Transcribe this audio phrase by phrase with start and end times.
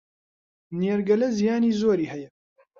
[0.79, 2.29] نێرگەلە زیانی زۆری هەیە